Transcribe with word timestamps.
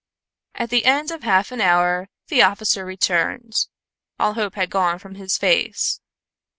At 0.55 0.71
the 0.71 0.85
end 0.85 1.11
of 1.11 1.21
half 1.21 1.51
an 1.51 1.61
hour, 1.61 2.09
the 2.29 2.41
officer 2.41 2.83
returned; 2.83 3.53
all 4.17 4.33
hope 4.33 4.55
had 4.55 4.71
gone 4.71 4.97
from 4.97 5.13
his 5.13 5.37
face. 5.37 6.01